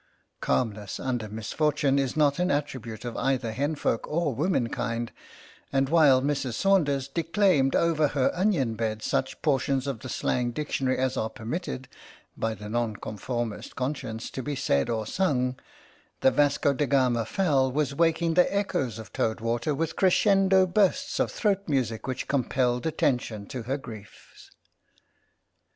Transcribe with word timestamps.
Calmness 0.39 0.99
under 0.99 1.29
misfortune 1.29 1.99
is 1.99 2.17
not 2.17 2.39
an 2.39 2.49
attribute 2.49 3.05
of 3.05 3.15
either 3.17 3.51
hen 3.51 3.75
folk 3.75 4.07
or 4.07 4.33
womenkind, 4.33 5.09
and 5.71 5.89
while 5.89 6.23
Mrs. 6.23 6.55
Saunders 6.55 7.07
de 7.07 7.21
claimed 7.21 7.75
over 7.75 8.07
her 8.07 8.31
onion 8.33 8.73
bed 8.73 9.03
such 9.03 9.39
portions 9.43 9.85
of 9.85 9.99
the 9.99 10.09
slang 10.09 10.49
dictionary 10.53 10.97
as 10.97 11.17
are 11.17 11.29
permitted 11.29 11.87
by 12.35 12.55
the 12.55 12.67
Nonconformist 12.67 13.75
conscience 13.75 14.31
to 14.31 14.41
be 14.41 14.55
said 14.55 14.89
or 14.89 15.05
sung, 15.05 15.59
the 16.21 16.31
Vasco 16.31 16.73
da 16.73 16.87
Gama 16.87 17.23
fowl 17.23 17.71
was 17.71 17.93
waking 17.93 18.33
the 18.33 18.51
echoes 18.51 18.97
of 18.97 19.13
Toad 19.13 19.39
Water 19.39 19.75
with 19.75 19.95
crescendo 19.95 20.65
bursts 20.65 21.17
3 21.17 21.27
34 21.27 21.29
BLOOD 21.29 21.29
FEUD 21.29 21.29
OF 21.29 21.29
TOAD 21.29 21.37
WATER 21.37 21.37
of 21.37 21.39
throat 21.39 21.69
music 21.71 22.07
which 22.07 22.27
compelled 22.27 22.85
attention 22.87 23.45
to 23.45 23.61
her 23.69 23.77
griefs. 23.77 24.49